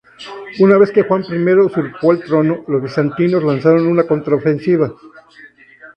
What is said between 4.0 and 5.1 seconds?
contraofensiva.